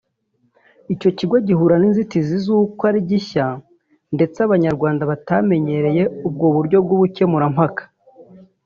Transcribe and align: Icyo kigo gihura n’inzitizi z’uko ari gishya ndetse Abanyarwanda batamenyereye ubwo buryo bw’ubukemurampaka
Icyo 0.93 1.09
kigo 1.17 1.35
gihura 1.47 1.75
n’inzitizi 1.79 2.35
z’uko 2.43 2.81
ari 2.89 2.99
gishya 3.09 3.45
ndetse 4.15 4.37
Abanyarwanda 4.45 5.03
batamenyereye 5.11 6.03
ubwo 6.27 6.45
buryo 6.55 6.77
bw’ubukemurampaka 6.85 7.83